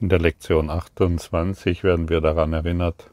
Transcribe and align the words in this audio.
In 0.00 0.08
der 0.08 0.18
Lektion 0.18 0.70
28 0.70 1.84
werden 1.84 2.08
wir 2.08 2.22
daran 2.22 2.54
erinnert, 2.54 3.10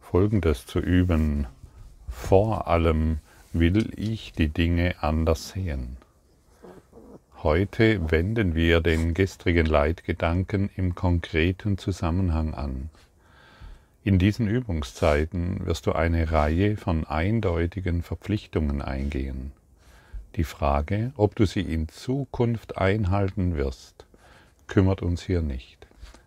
Folgendes 0.00 0.64
zu 0.64 0.78
üben. 0.78 1.46
Vor 2.08 2.66
allem 2.66 3.18
will 3.52 3.90
ich 3.94 4.32
die 4.32 4.48
Dinge 4.48 4.94
anders 5.02 5.50
sehen. 5.50 5.98
Heute 7.42 8.10
wenden 8.10 8.54
wir 8.54 8.80
den 8.80 9.12
gestrigen 9.12 9.66
Leitgedanken 9.66 10.70
im 10.76 10.94
konkreten 10.94 11.76
Zusammenhang 11.76 12.54
an. 12.54 12.88
In 14.02 14.18
diesen 14.18 14.48
Übungszeiten 14.48 15.66
wirst 15.66 15.84
du 15.84 15.92
eine 15.92 16.32
Reihe 16.32 16.78
von 16.78 17.04
eindeutigen 17.06 18.02
Verpflichtungen 18.02 18.80
eingehen. 18.80 19.52
Die 20.36 20.44
Frage, 20.44 21.12
ob 21.18 21.36
du 21.36 21.44
sie 21.44 21.60
in 21.60 21.90
Zukunft 21.90 22.78
einhalten 22.78 23.56
wirst, 23.56 24.06
kümmert 24.66 25.02
uns 25.02 25.22
hier 25.22 25.42
nicht 25.42 25.83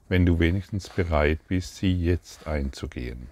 wenn 0.09 0.25
du 0.25 0.39
wenigstens 0.39 0.89
bereit 0.89 1.39
bist, 1.47 1.75
sie 1.75 1.93
jetzt 1.93 2.47
einzugehen. 2.47 3.27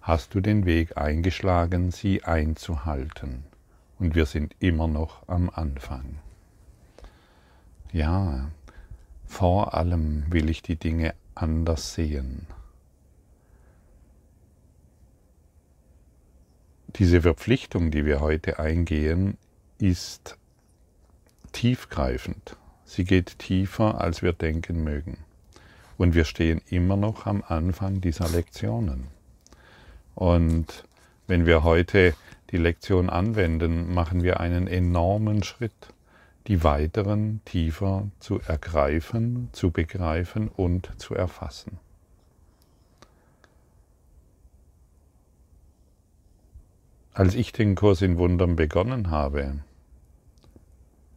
Hast 0.00 0.34
du 0.34 0.40
den 0.40 0.64
Weg 0.64 0.96
eingeschlagen, 0.96 1.90
sie 1.90 2.24
einzuhalten? 2.24 3.44
Und 3.98 4.14
wir 4.14 4.26
sind 4.26 4.54
immer 4.60 4.86
noch 4.86 5.28
am 5.28 5.50
Anfang. 5.50 6.18
Ja, 7.92 8.50
vor 9.26 9.74
allem 9.74 10.24
will 10.30 10.48
ich 10.48 10.62
die 10.62 10.76
Dinge 10.76 11.14
anders 11.34 11.94
sehen. 11.94 12.46
Diese 16.96 17.22
Verpflichtung, 17.22 17.90
die 17.90 18.04
wir 18.04 18.20
heute 18.20 18.58
eingehen, 18.58 19.36
ist 19.78 20.38
tiefgreifend. 21.52 22.56
Sie 22.84 23.04
geht 23.04 23.38
tiefer, 23.38 24.00
als 24.00 24.22
wir 24.22 24.32
denken 24.32 24.82
mögen. 24.82 25.18
Und 25.98 26.14
wir 26.14 26.24
stehen 26.24 26.62
immer 26.70 26.96
noch 26.96 27.26
am 27.26 27.42
Anfang 27.46 28.00
dieser 28.00 28.28
Lektionen. 28.28 29.08
Und 30.14 30.84
wenn 31.26 31.44
wir 31.44 31.64
heute 31.64 32.14
die 32.50 32.56
Lektion 32.56 33.10
anwenden, 33.10 33.92
machen 33.92 34.22
wir 34.22 34.40
einen 34.40 34.68
enormen 34.68 35.42
Schritt, 35.42 35.92
die 36.46 36.64
weiteren 36.64 37.42
tiefer 37.44 38.08
zu 38.20 38.40
ergreifen, 38.40 39.50
zu 39.52 39.70
begreifen 39.70 40.48
und 40.48 40.88
zu 40.98 41.14
erfassen. 41.14 41.78
Als 47.12 47.34
ich 47.34 47.52
den 47.52 47.74
Kurs 47.74 48.00
in 48.00 48.16
Wundern 48.16 48.54
begonnen 48.54 49.10
habe, 49.10 49.58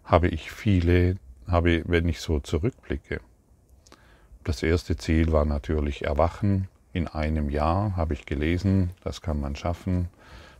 habe 0.03 0.27
ich 0.27 0.51
viele, 0.51 1.17
habe, 1.47 1.83
wenn 1.85 2.09
ich 2.09 2.19
so 2.19 2.39
zurückblicke, 2.39 3.21
das 4.43 4.63
erste 4.63 4.97
Ziel 4.97 5.31
war 5.31 5.45
natürlich 5.45 6.03
Erwachen. 6.05 6.67
In 6.93 7.07
einem 7.07 7.49
Jahr 7.49 7.95
habe 7.95 8.13
ich 8.13 8.25
gelesen, 8.25 8.91
das 9.03 9.21
kann 9.21 9.39
man 9.39 9.55
schaffen. 9.55 10.09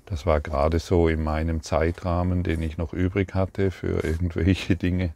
Das 0.06 0.26
war 0.26 0.40
gerade 0.40 0.80
so 0.80 1.08
in 1.08 1.23
meinem 1.23 1.62
Zeitrahmen, 1.64 2.44
den 2.44 2.62
ich 2.62 2.78
noch 2.78 2.94
übrig 2.94 3.34
hatte 3.34 3.72
für 3.72 4.04
irgendwelche 4.04 4.76
Dinge. 4.76 5.14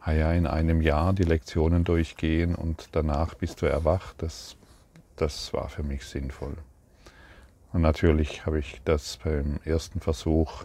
Ah 0.00 0.12
ja, 0.12 0.32
in 0.32 0.46
einem 0.46 0.80
Jahr 0.80 1.12
die 1.12 1.24
Lektionen 1.24 1.84
durchgehen 1.84 2.54
und 2.54 2.88
danach 2.92 3.34
bist 3.34 3.62
du 3.62 3.66
erwacht, 3.66 4.22
das, 4.22 4.56
das 5.16 5.52
war 5.52 5.68
für 5.68 5.82
mich 5.82 6.04
sinnvoll. 6.04 6.56
Und 7.72 7.82
natürlich 7.82 8.46
habe 8.46 8.60
ich 8.60 8.80
das 8.84 9.18
beim 9.18 9.58
ersten 9.64 10.00
Versuch 10.00 10.64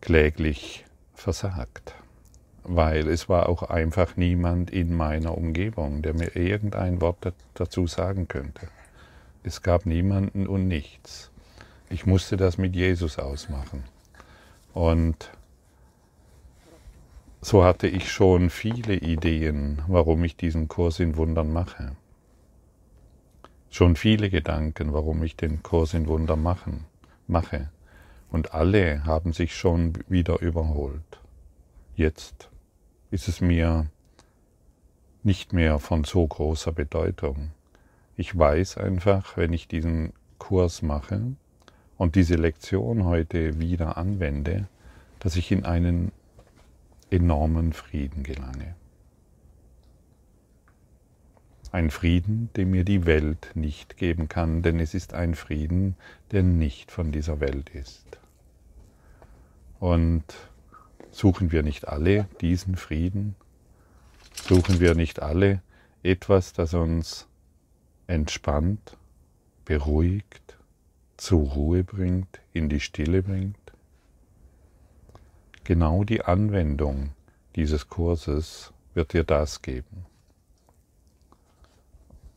kläglich 0.00 0.84
versagt 1.14 1.94
weil 2.64 3.08
es 3.08 3.28
war 3.28 3.48
auch 3.48 3.62
einfach 3.62 4.16
niemand 4.16 4.70
in 4.70 4.96
meiner 4.96 5.36
Umgebung, 5.36 6.02
der 6.02 6.14
mir 6.14 6.34
irgendein 6.34 7.00
Wort 7.00 7.32
dazu 7.52 7.86
sagen 7.86 8.26
könnte. 8.26 8.68
Es 9.42 9.60
gab 9.60 9.84
niemanden 9.84 10.46
und 10.46 10.66
nichts. 10.66 11.30
Ich 11.90 12.06
musste 12.06 12.38
das 12.38 12.56
mit 12.56 12.74
Jesus 12.74 13.18
ausmachen. 13.18 13.84
Und 14.72 15.30
so 17.42 17.62
hatte 17.62 17.86
ich 17.86 18.10
schon 18.10 18.48
viele 18.48 18.94
Ideen, 18.94 19.82
warum 19.86 20.24
ich 20.24 20.34
diesen 20.34 20.66
Kurs 20.66 20.98
in 20.98 21.18
Wundern 21.18 21.52
mache. 21.52 21.94
Schon 23.68 23.96
viele 23.96 24.30
Gedanken, 24.30 24.94
warum 24.94 25.22
ich 25.22 25.36
den 25.36 25.62
Kurs 25.62 25.92
in 25.92 26.06
Wundern 26.06 26.42
machen, 26.42 26.86
mache. 27.26 27.68
Und 28.30 28.54
alle 28.54 29.04
haben 29.04 29.34
sich 29.34 29.54
schon 29.54 29.92
wieder 30.08 30.40
überholt. 30.40 31.20
Jetzt 31.96 32.48
ist 33.14 33.28
es 33.28 33.40
mir 33.40 33.86
nicht 35.22 35.52
mehr 35.52 35.78
von 35.78 36.02
so 36.02 36.26
großer 36.26 36.72
Bedeutung. 36.72 37.52
Ich 38.16 38.36
weiß 38.36 38.76
einfach, 38.76 39.36
wenn 39.36 39.52
ich 39.52 39.68
diesen 39.68 40.12
Kurs 40.38 40.82
mache 40.82 41.20
und 41.96 42.16
diese 42.16 42.34
Lektion 42.34 43.04
heute 43.04 43.60
wieder 43.60 43.98
anwende, 43.98 44.66
dass 45.20 45.36
ich 45.36 45.52
in 45.52 45.64
einen 45.64 46.10
enormen 47.08 47.72
Frieden 47.72 48.24
gelange. 48.24 48.74
Ein 51.70 51.90
Frieden, 51.90 52.50
den 52.56 52.72
mir 52.72 52.82
die 52.82 53.06
Welt 53.06 53.52
nicht 53.54 53.96
geben 53.96 54.28
kann, 54.28 54.62
denn 54.62 54.80
es 54.80 54.92
ist 54.92 55.14
ein 55.14 55.36
Frieden, 55.36 55.94
der 56.32 56.42
nicht 56.42 56.90
von 56.90 57.12
dieser 57.12 57.38
Welt 57.38 57.70
ist. 57.70 58.18
Und 59.78 60.24
Suchen 61.14 61.52
wir 61.52 61.62
nicht 61.62 61.86
alle 61.86 62.26
diesen 62.40 62.74
Frieden? 62.74 63.36
Suchen 64.34 64.80
wir 64.80 64.96
nicht 64.96 65.22
alle 65.22 65.62
etwas, 66.02 66.52
das 66.54 66.74
uns 66.74 67.28
entspannt, 68.08 68.96
beruhigt, 69.64 70.58
zur 71.16 71.52
Ruhe 71.52 71.84
bringt, 71.84 72.40
in 72.52 72.68
die 72.68 72.80
Stille 72.80 73.22
bringt? 73.22 73.56
Genau 75.62 76.02
die 76.02 76.24
Anwendung 76.24 77.10
dieses 77.54 77.88
Kurses 77.88 78.72
wird 78.94 79.12
dir 79.12 79.22
das 79.22 79.62
geben. 79.62 80.06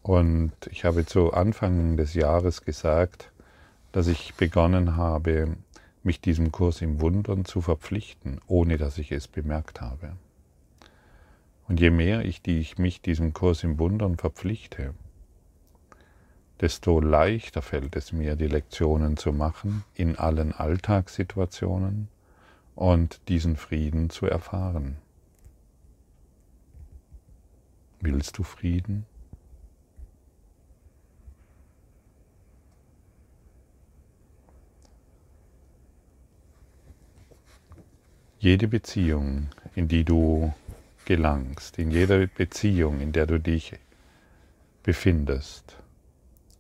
Und 0.04 0.54
ich 0.70 0.86
habe 0.86 1.04
zu 1.08 1.34
Anfang 1.34 1.98
des 1.98 2.14
Jahres 2.14 2.64
gesagt, 2.64 3.32
dass 3.92 4.06
ich 4.06 4.36
begonnen 4.36 4.98
habe, 4.98 5.58
mich 6.08 6.20
diesem 6.20 6.52
Kurs 6.52 6.82
im 6.82 7.00
Wundern 7.02 7.46
zu 7.46 7.62
verpflichten, 7.62 8.42
ohne 8.48 8.78
dass 8.78 8.98
ich 8.98 9.12
es 9.12 9.28
bemerkt 9.28 9.82
habe. 9.82 10.14
Und 11.68 11.80
je 11.80 11.92
mehr 11.92 12.26
ich, 12.26 12.42
die 12.42 12.60
ich 12.60 12.80
mich 12.80 13.02
diesem 13.02 13.34
Kurs 13.34 13.64
im 13.64 13.78
Wundern 13.78 14.18
verpflichte, 14.18 14.96
desto 16.62 17.00
leichter 17.00 17.62
fällt 17.62 17.96
es 17.96 18.12
mir, 18.12 18.36
die 18.36 18.48
Lektionen 18.48 19.18
zu 19.18 19.32
machen 19.32 19.84
in 19.94 20.18
allen 20.18 20.54
Alltagssituationen 20.54 22.08
und 22.74 23.22
diesen 23.28 23.58
Frieden 23.58 24.10
zu 24.10 24.26
erfahren. 24.26 24.98
Willst 28.00 28.38
du 28.38 28.44
Frieden? 28.44 29.06
Jede 38.40 38.68
Beziehung, 38.68 39.48
in 39.74 39.88
die 39.88 40.04
du 40.04 40.54
gelangst, 41.06 41.80
in 41.80 41.90
jeder 41.90 42.28
Beziehung, 42.28 43.02
in 43.02 43.12
der 43.12 43.26
du 43.26 43.40
dich 43.40 43.74
befindest, 44.84 45.76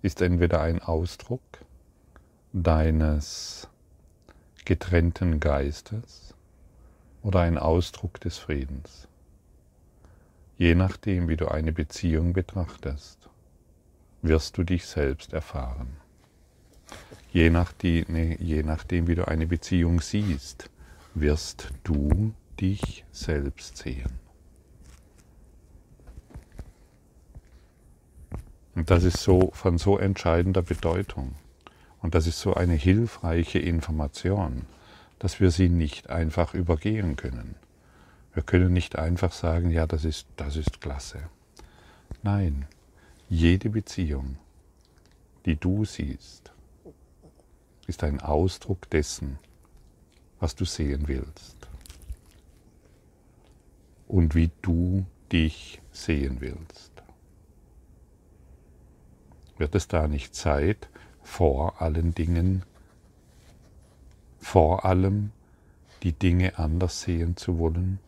ist 0.01 0.23
entweder 0.23 0.61
ein 0.61 0.81
Ausdruck 0.81 1.43
deines 2.51 3.67
getrennten 4.65 5.39
Geistes 5.39 6.33
oder 7.21 7.41
ein 7.41 7.59
Ausdruck 7.59 8.19
des 8.21 8.39
Friedens. 8.39 9.07
Je 10.57 10.73
nachdem, 10.73 11.27
wie 11.27 11.37
du 11.37 11.47
eine 11.47 11.73
Beziehung 11.73 12.33
betrachtest, 12.33 13.29
wirst 14.23 14.57
du 14.57 14.63
dich 14.63 14.87
selbst 14.87 15.31
erfahren. 15.31 15.97
Je 17.31 17.51
nachdem, 17.51 18.15
je 18.15 18.63
nachdem 18.63 19.05
wie 19.07 19.13
du 19.13 19.27
eine 19.27 19.45
Beziehung 19.45 20.01
siehst, 20.01 20.71
wirst 21.19 21.69
du 21.83 22.33
dich 22.59 23.05
selbst 23.11 23.77
sehen. 23.77 24.19
Und 28.75 28.91
das 28.91 29.03
ist 29.03 29.17
so 29.17 29.49
von 29.53 29.77
so 29.77 29.97
entscheidender 29.97 30.61
Bedeutung. 30.61 31.33
Und 31.99 32.13
das 32.13 32.27
ist 32.27 32.39
so 32.39 32.53
eine 32.53 32.75
hilfreiche 32.75 33.59
Information, 33.59 34.67
dass 35.17 35.39
wir 35.39 35.49
sie 35.49 35.67
nicht 35.69 36.09
einfach 36.09 36.53
übergehen 36.53 37.15
können. 37.15 37.55
Wir 38.33 38.43
können 38.43 38.71
nicht 38.71 38.95
einfach 38.95 39.31
sagen, 39.31 39.71
ja, 39.71 39.87
das 39.87 40.05
ist, 40.05 40.27
das 40.35 40.55
ist 40.55 40.79
klasse. 40.79 41.19
Nein, 42.21 42.67
jede 43.29 43.71
Beziehung, 43.71 44.37
die 45.45 45.55
du 45.55 45.85
siehst, 45.85 46.51
ist 47.87 48.03
ein 48.03 48.21
Ausdruck 48.21 48.89
dessen, 48.91 49.39
was 50.39 50.55
du 50.55 50.65
sehen 50.65 51.07
willst 51.07 51.55
und 54.07 54.35
wie 54.35 54.51
du 54.61 55.05
dich 55.31 55.81
sehen 55.91 56.37
willst. 56.39 56.91
Wird 59.57 59.75
es 59.75 59.87
da 59.87 60.07
nicht 60.07 60.35
Zeit, 60.35 60.89
vor 61.23 61.81
allen 61.81 62.13
Dingen, 62.13 62.63
vor 64.39 64.85
allem 64.85 65.31
die 66.03 66.13
Dinge 66.13 66.57
anders 66.57 67.01
sehen 67.01 67.35
zu 67.35 67.57
wollen? 67.57 67.99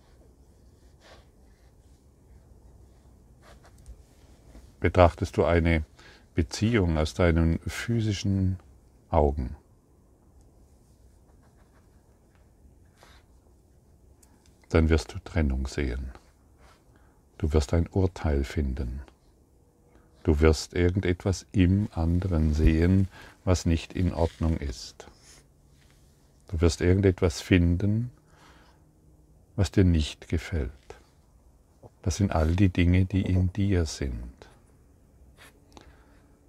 Betrachtest 4.79 5.35
du 5.35 5.43
eine 5.43 5.83
Beziehung 6.35 6.97
aus 6.97 7.13
deinen 7.13 7.59
physischen 7.67 8.57
Augen? 9.09 9.57
Dann 14.69 14.89
wirst 14.89 15.13
du 15.13 15.19
Trennung 15.19 15.67
sehen. 15.67 16.11
Du 17.37 17.53
wirst 17.53 17.73
ein 17.73 17.87
Urteil 17.87 18.43
finden. 18.43 19.01
Du 20.23 20.41
wirst 20.41 20.73
irgendetwas 20.73 21.45
im 21.51 21.87
anderen 21.93 22.53
sehen, 22.53 23.07
was 23.45 23.65
nicht 23.65 23.93
in 23.93 24.13
Ordnung 24.13 24.57
ist. 24.57 25.07
Du 26.49 26.61
wirst 26.61 26.81
irgendetwas 26.81 27.41
finden, 27.41 28.11
was 29.55 29.71
dir 29.71 29.85
nicht 29.85 30.27
gefällt. 30.27 30.71
Das 32.01 32.17
sind 32.17 32.31
all 32.31 32.55
die 32.55 32.69
Dinge, 32.69 33.05
die 33.05 33.21
in 33.21 33.51
dir 33.53 33.85
sind. 33.85 34.33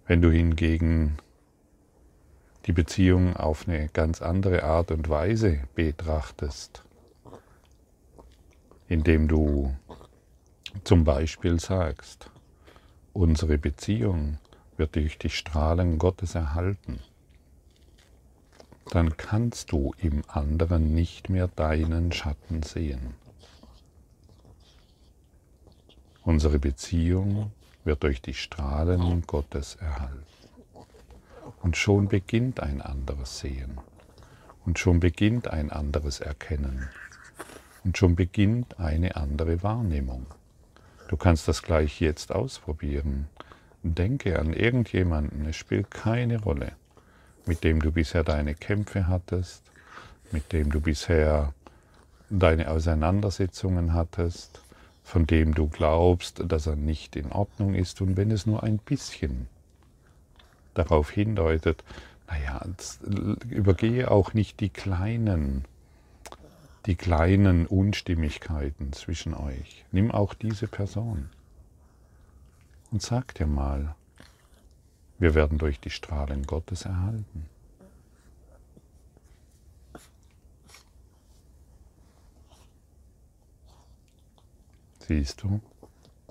Wenn 0.07 0.23
du 0.23 0.31
hingegen 0.31 1.17
die 2.67 2.73
Beziehung 2.73 3.37
auf 3.37 3.69
eine 3.69 3.89
ganz 3.89 4.23
andere 4.23 4.65
Art 4.65 4.91
und 4.91 5.09
Weise 5.09 5.61
betrachtest, 5.75 6.83
indem 8.91 9.29
du 9.29 9.73
zum 10.83 11.05
Beispiel 11.05 11.61
sagst, 11.61 12.29
unsere 13.13 13.57
Beziehung 13.57 14.39
wird 14.77 14.97
durch 14.97 15.17
die 15.17 15.31
Strahlen 15.31 15.97
Gottes 15.97 16.35
erhalten, 16.35 16.99
dann 18.91 19.17
kannst 19.17 19.71
du 19.71 19.95
im 19.99 20.25
anderen 20.27 20.93
nicht 20.93 21.31
mehr 21.31 21.47
deinen 21.47 22.11
Schatten 22.11 22.65
sehen. 22.65 23.15
Unsere 26.25 26.59
Beziehung 26.59 27.53
wird 27.85 28.03
durch 28.03 28.21
die 28.21 28.35
Strahlen 28.35 29.25
Gottes 29.25 29.77
erhalten. 29.77 30.25
Und 31.63 31.77
schon 31.77 32.09
beginnt 32.09 32.59
ein 32.59 32.83
anderes 32.83 33.39
Sehen. 33.39 33.79
Und 34.67 34.81
schon 34.81 34.99
beginnt 34.99 35.47
ein 35.47 35.71
anderes 35.71 36.19
Erkennen. 36.19 36.89
Und 37.85 37.97
schon 37.97 38.17
beginnt 38.17 38.79
eine 38.79 39.17
andere 39.17 39.63
Wahrnehmung. 39.63 40.27
Du 41.09 41.17
kannst 41.17 41.49
das 41.49 41.63
gleich 41.63 42.01
jetzt 42.01 42.33
ausprobieren. 42.33 43.29
Denke 43.83 44.39
an 44.39 44.53
irgendjemanden, 44.53 45.47
es 45.47 45.57
spielt 45.57 45.91
keine 45.91 46.41
Rolle, 46.41 46.73
mit 47.47 47.65
dem 47.65 47.81
du 47.81 47.91
bisher 47.91 48.23
deine 48.23 48.55
Kämpfe 48.55 49.09
hattest, 49.09 49.63
mit 50.31 50.53
dem 50.53 50.71
du 50.71 50.81
bisher 50.81 51.55
deine 52.29 52.71
Auseinandersetzungen 52.71 53.95
hattest, 53.95 54.63
von 55.03 55.27
dem 55.27 55.55
du 55.55 55.69
glaubst, 55.69 56.43
dass 56.47 56.67
er 56.67 56.77
nicht 56.77 57.17
in 57.17 57.33
Ordnung 57.33 57.75
ist 57.75 58.01
und 58.01 58.17
wenn 58.17 58.31
es 58.31 58.47
nur 58.47 58.63
ein 58.63 58.79
bisschen 58.79 59.49
darauf 60.75 61.11
hindeutet, 61.11 61.83
naja, 62.29 62.65
übergehe 63.49 64.11
auch 64.11 64.35
nicht 64.35 64.61
die 64.61 64.69
kleinen 64.69 65.65
die 66.87 66.97
kleinen 66.97 67.67
Unstimmigkeiten 67.67 68.93
zwischen 68.93 69.35
euch. 69.35 69.85
Nimm 69.93 70.11
auch 70.11 70.35
diese 70.35 70.67
Person 70.67 71.31
und 72.91 73.03
sag 73.03 73.35
dir 73.35 73.47
mal, 73.47 73.95
wir 75.19 75.35
werden 75.35 75.59
durch 75.59 75.81
die 75.81 75.91
Strahlen 75.91 76.45
Gottes 76.45 76.85
erhalten. 76.85 77.47
Siehst 85.07 85.43
du, 85.43 85.61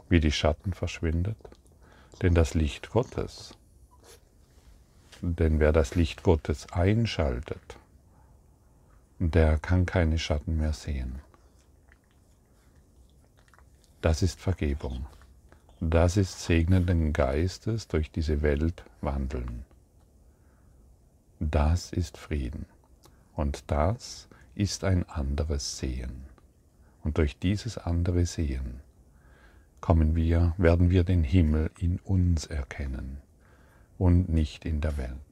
wie 0.10 0.20
die 0.20 0.32
Schatten 0.32 0.74
verschwindet? 0.74 1.38
Denn 2.22 2.34
das 2.34 2.54
Licht 2.54 2.90
Gottes, 2.90 3.56
denn 5.22 5.60
wer 5.60 5.72
das 5.72 5.96
Licht 5.96 6.24
Gottes 6.24 6.72
einschaltet, 6.72 7.78
der 9.20 9.58
kann 9.60 9.86
keine 9.86 10.18
Schatten 10.18 10.58
mehr 10.58 10.74
sehen. 10.74 11.20
Das 14.02 14.22
ist 14.22 14.40
Vergebung. 14.40 15.06
Das 15.82 16.18
ist 16.18 16.44
segnenden 16.44 17.12
Geistes 17.12 17.88
durch 17.88 18.12
diese 18.12 18.42
Welt 18.42 18.84
wandeln. 19.02 19.66
Das 21.42 21.92
ist 21.92 22.18
Frieden. 22.18 22.66
Und 23.36 23.64
das 23.68 24.30
ist 24.56 24.84
ein 24.84 25.08
anderes 25.08 25.78
Sehen. 25.78 26.24
Und 27.04 27.18
durch 27.18 27.38
dieses 27.38 27.78
andere 27.78 28.26
Sehen 28.26 28.82
kommen 29.82 30.16
wir, 30.16 30.54
werden 30.58 30.90
wir 30.90 31.04
den 31.04 31.24
Himmel 31.24 31.72
in 31.78 32.00
uns 32.00 32.46
erkennen 32.46 33.18
und 33.98 34.30
nicht 34.30 34.66
in 34.66 34.82
der 34.82 34.98
Welt. 34.98 35.29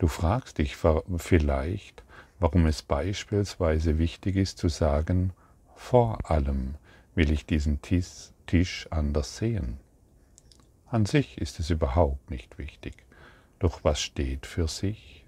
Du 0.00 0.08
fragst 0.08 0.56
dich 0.56 0.78
vielleicht, 1.18 2.02
warum 2.38 2.64
es 2.64 2.80
beispielsweise 2.80 3.98
wichtig 3.98 4.36
ist 4.36 4.56
zu 4.56 4.70
sagen, 4.70 5.34
vor 5.76 6.30
allem 6.30 6.76
will 7.14 7.30
ich 7.30 7.44
diesen 7.44 7.80
Tisch 7.82 8.86
anders 8.88 9.36
sehen. 9.36 9.76
An 10.86 11.04
sich 11.04 11.36
ist 11.36 11.60
es 11.60 11.68
überhaupt 11.68 12.30
nicht 12.30 12.56
wichtig. 12.56 13.04
Doch 13.58 13.84
was 13.84 14.00
steht 14.00 14.46
für 14.46 14.68
sich? 14.68 15.26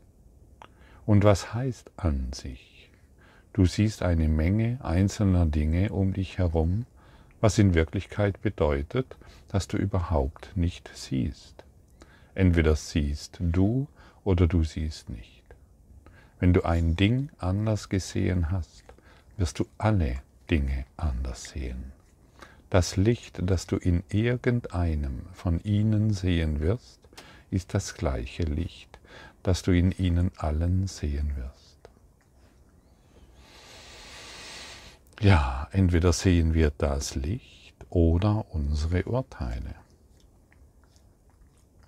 Und 1.04 1.22
was 1.22 1.52
heißt 1.52 1.90
an 1.98 2.32
sich? 2.32 2.90
Du 3.52 3.66
siehst 3.66 4.00
eine 4.00 4.28
Menge 4.28 4.78
einzelner 4.82 5.44
Dinge 5.44 5.92
um 5.92 6.14
dich 6.14 6.38
herum, 6.38 6.86
was 7.42 7.58
in 7.58 7.75
Wirklichkeit 7.75 8.40
bedeutet, 8.40 9.18
dass 9.48 9.68
du 9.68 9.76
überhaupt 9.76 10.56
nicht 10.56 10.90
siehst. 10.94 11.62
Entweder 12.34 12.75
siehst 12.75 13.36
du 13.38 13.86
oder 14.24 14.46
du 14.46 14.64
siehst 14.64 15.10
nicht. 15.10 15.42
Wenn 16.38 16.52
du 16.52 16.62
ein 16.64 16.96
Ding 16.96 17.30
anders 17.38 17.88
gesehen 17.88 18.50
hast, 18.50 18.84
wirst 19.36 19.58
du 19.58 19.66
alle 19.78 20.16
Dinge 20.50 20.85
anders 20.97 21.44
sehen. 21.44 21.92
Das 22.70 22.97
Licht, 22.97 23.38
das 23.42 23.66
du 23.66 23.76
in 23.76 24.02
irgendeinem 24.08 25.26
von 25.35 25.61
ihnen 25.62 26.12
sehen 26.12 26.61
wirst, 26.61 27.00
ist 27.50 27.75
das 27.75 27.94
gleiche 27.94 28.44
Licht, 28.44 28.99
das 29.42 29.62
du 29.62 29.73
in 29.73 29.92
ihnen 29.92 30.30
allen 30.37 30.87
sehen 30.87 31.37
wirst. 31.37 31.78
Ja, 35.20 35.68
entweder 35.70 36.12
sehen 36.12 36.54
wir 36.54 36.73
das 36.76 37.14
Licht 37.14 37.75
oder 37.90 38.47
unsere 38.50 39.04
Urteile. 39.04 39.75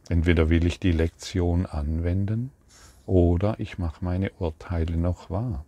Entweder 0.09 0.51
will 0.51 0.67
ich 0.67 0.79
die 0.79 0.93
Lektion 0.93 1.67
anwenden 1.67 2.51
oder 3.07 3.59
ich 3.59 3.79
mache 3.79 4.05
meine 4.05 4.31
Urteile 4.39 4.97
noch 4.97 5.31
wahr. 5.31 5.65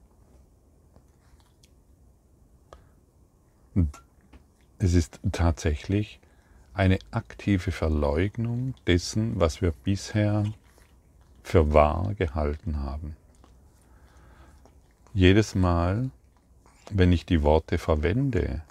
Es 4.78 4.95
ist 4.95 5.21
tatsächlich 5.33 6.21
eine 6.75 6.99
aktive 7.11 7.73
Verleugnung 7.73 8.75
dessen, 8.87 9.40
was 9.40 9.62
wir 9.62 9.73
bisher 9.73 10.45
für 11.43 11.73
wahr 11.73 12.14
gehalten 12.14 12.81
haben. 12.81 13.16
Jedes 15.14 15.55
Mal, 15.55 16.11
wenn 16.90 17.12
ich 17.12 17.25
die 17.25 17.43
Worte 17.43 17.78
verwende, 17.78 18.62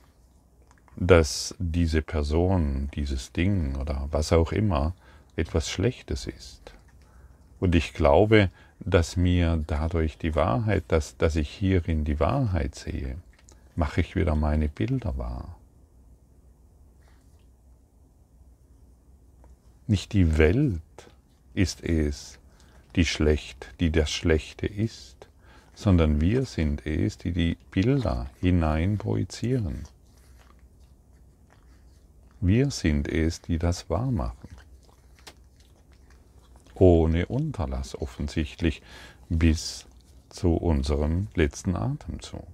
dass 0.95 1.55
diese 1.57 2.01
Person, 2.01 2.89
dieses 2.95 3.31
Ding 3.31 3.75
oder 3.75 4.07
was 4.12 4.31
auch 4.31 4.51
immer 4.51 4.93
etwas 5.36 5.70
Schlechtes 5.70 6.27
ist. 6.27 6.74
Und 7.60 7.75
ich 7.75 7.94
glaube, 7.94 8.50
dass 8.80 9.18
mir 9.18 9.63
dadurch 9.68 10.18
die 10.18 10.36
Wahrheit, 10.36 10.84
dass, 10.89 11.18
dass 11.18 11.36
ich 11.36 11.50
hierin 11.50 12.04
die 12.04 12.20
Wahrheit 12.20 12.75
sehe, 12.75 13.18
mache 13.75 14.01
ich 14.01 14.15
wieder 14.15 14.36
meine 14.36 14.68
Bilder 14.68 15.18
wahr. 15.18 15.58
Nicht 19.88 20.13
die 20.13 20.38
Welt 20.38 20.82
ist 21.54 21.84
es, 21.84 22.39
die 22.96 23.06
schlecht, 23.06 23.74
die 23.80 23.92
das 23.92 24.12
Schlechte 24.12 24.68
ist, 24.68 25.27
sondern 25.75 26.22
wir 26.22 26.46
sind 26.46 26.86
es, 26.86 27.18
die 27.18 27.32
die 27.32 27.58
Bilder 27.72 28.30
hinein 28.42 28.98
projizieren. 28.98 29.84
Wir 32.42 32.72
sind 32.72 33.08
es, 33.08 33.42
die 33.42 33.60
das 33.60 33.89
wahr 33.89 34.12
machen 34.12 34.64
ohne 36.75 37.25
Unterlass 37.27 38.00
offensichtlich 38.00 38.82
bis 39.29 39.88
zu 40.29 40.53
unserem 40.53 41.27
letzten 41.36 41.75
Atemzug. 41.75 42.48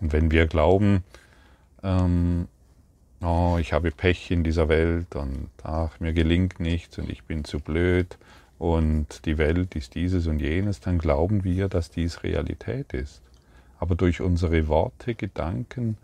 Und 0.00 0.12
wenn 0.12 0.30
wir 0.30 0.46
glauben, 0.46 1.04
ähm, 1.82 2.48
oh, 3.22 3.58
ich 3.60 3.72
habe 3.72 3.90
Pech 3.90 4.30
in 4.30 4.44
dieser 4.44 4.68
Welt 4.68 5.14
und 5.14 5.50
ach, 5.62 6.00
mir 6.00 6.12
gelingt 6.12 6.58
nichts 6.58 6.98
und 6.98 7.10
ich 7.10 7.24
bin 7.24 7.44
zu 7.44 7.60
blöd 7.60 8.18
und 8.58 9.26
die 9.26 9.38
Welt 9.38 9.76
ist 9.76 9.94
dieses 9.94 10.26
und 10.26 10.40
jenes, 10.40 10.80
dann 10.80 10.98
glauben 10.98 11.44
wir, 11.44 11.68
dass 11.68 11.90
dies 11.90 12.22
Realität 12.22 12.92
ist. 12.94 13.22
Aber 13.78 13.94
durch 13.94 14.20
unsere 14.20 14.68
Worte, 14.68 15.14
Gedanken 15.14 15.96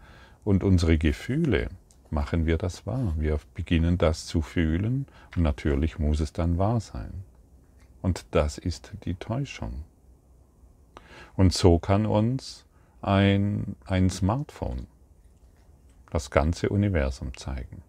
und 0.45 0.63
unsere 0.63 0.99
Gefühle 0.99 1.69
machen 2.17 2.47
wir 2.47 2.57
das 2.57 2.87
wahr. 2.87 3.13
Wir 3.19 3.39
beginnen 3.53 3.99
das 3.99 4.25
zu 4.25 4.41
fühlen 4.41 5.07
und 5.37 5.43
natürlich 5.43 5.99
muss 5.99 6.21
es 6.21 6.33
dann 6.33 6.57
wahr 6.57 6.81
sein. 6.81 7.13
Und 8.01 8.25
das 8.31 8.57
ist 8.57 8.93
die 9.05 9.17
Täuschung. 9.17 9.85
Und 11.37 11.53
so 11.53 11.79
kann 11.79 12.07
uns 12.07 12.65
ein, 13.03 13.77
ein 13.85 14.09
Smartphone 14.09 14.87
das 16.11 16.31
ganze 16.31 16.71
Universum 16.71 17.37
zeigen. 17.37 17.83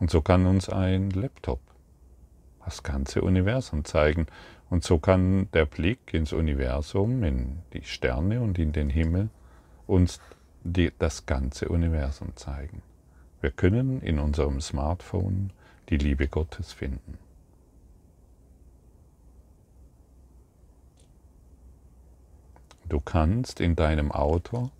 Und 0.00 0.10
so 0.10 0.20
kann 0.20 0.46
uns 0.46 0.68
ein 0.68 1.10
Laptop 1.10 1.60
das 2.64 2.82
ganze 2.82 3.22
Universum 3.22 3.84
zeigen. 3.84 4.26
Und 4.70 4.82
so 4.82 4.98
kann 4.98 5.48
der 5.52 5.66
Blick 5.66 6.12
ins 6.12 6.32
Universum, 6.32 7.22
in 7.22 7.60
die 7.72 7.84
Sterne 7.84 8.40
und 8.40 8.58
in 8.58 8.72
den 8.72 8.90
Himmel 8.90 9.30
uns 9.86 10.20
die, 10.64 10.90
das 10.98 11.26
ganze 11.26 11.68
Universum 11.68 12.34
zeigen. 12.34 12.82
Wir 13.40 13.50
können 13.50 14.00
in 14.02 14.18
unserem 14.18 14.60
Smartphone 14.60 15.50
die 15.90 15.96
Liebe 15.96 16.26
Gottes 16.26 16.72
finden. 16.72 17.18
Du 22.88 23.00
kannst 23.00 23.60
in 23.60 23.76
deinem 23.76 24.10
Auto 24.10 24.70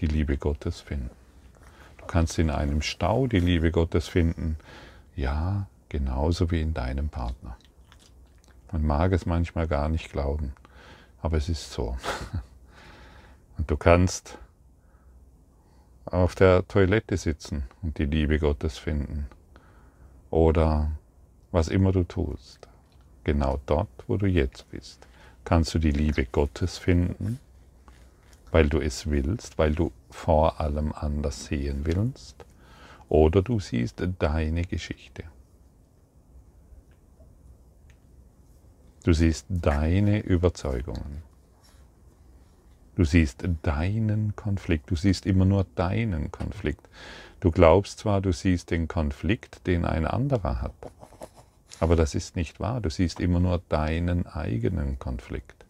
die 0.00 0.06
Liebe 0.06 0.38
Gottes 0.38 0.80
finden. 0.80 1.10
Du 1.98 2.06
kannst 2.06 2.38
in 2.38 2.50
einem 2.50 2.82
Stau 2.82 3.26
die 3.26 3.38
Liebe 3.38 3.70
Gottes 3.70 4.08
finden. 4.08 4.56
Ja, 5.14 5.68
genauso 5.88 6.50
wie 6.50 6.62
in 6.62 6.74
deinem 6.74 7.10
Partner. 7.10 7.56
Man 8.72 8.86
mag 8.86 9.12
es 9.12 9.26
manchmal 9.26 9.68
gar 9.68 9.88
nicht 9.88 10.10
glauben, 10.10 10.52
aber 11.22 11.36
es 11.36 11.48
ist 11.48 11.70
so. 11.70 11.96
Und 13.58 13.70
du 13.70 13.76
kannst 13.76 14.38
auf 16.04 16.34
der 16.34 16.66
Toilette 16.66 17.16
sitzen 17.16 17.64
und 17.82 17.98
die 17.98 18.06
Liebe 18.06 18.38
Gottes 18.38 18.78
finden. 18.78 19.26
Oder 20.30 20.90
was 21.52 21.68
immer 21.68 21.92
du 21.92 22.04
tust, 22.04 22.68
genau 23.24 23.60
dort, 23.66 23.88
wo 24.06 24.16
du 24.16 24.26
jetzt 24.26 24.70
bist, 24.70 25.06
kannst 25.44 25.74
du 25.74 25.78
die 25.78 25.90
Liebe 25.90 26.24
Gottes 26.26 26.78
finden 26.78 27.40
weil 28.50 28.68
du 28.68 28.80
es 28.80 29.08
willst, 29.08 29.58
weil 29.58 29.74
du 29.74 29.92
vor 30.10 30.60
allem 30.60 30.92
anders 30.92 31.46
sehen 31.46 31.80
willst, 31.84 32.44
oder 33.08 33.42
du 33.42 33.58
siehst 33.60 34.02
deine 34.18 34.62
Geschichte. 34.62 35.24
Du 39.04 39.12
siehst 39.12 39.46
deine 39.48 40.20
Überzeugungen. 40.20 41.22
Du 43.00 43.06
siehst 43.06 43.48
deinen 43.62 44.36
Konflikt. 44.36 44.90
Du 44.90 44.94
siehst 44.94 45.24
immer 45.24 45.46
nur 45.46 45.64
deinen 45.74 46.30
Konflikt. 46.30 46.86
Du 47.40 47.50
glaubst 47.50 48.00
zwar, 48.00 48.20
du 48.20 48.30
siehst 48.30 48.70
den 48.70 48.88
Konflikt, 48.88 49.66
den 49.66 49.86
ein 49.86 50.06
anderer 50.06 50.60
hat, 50.60 50.74
aber 51.78 51.96
das 51.96 52.14
ist 52.14 52.36
nicht 52.36 52.60
wahr. 52.60 52.82
Du 52.82 52.90
siehst 52.90 53.18
immer 53.18 53.40
nur 53.40 53.62
deinen 53.70 54.26
eigenen 54.26 54.98
Konflikt. 54.98 55.64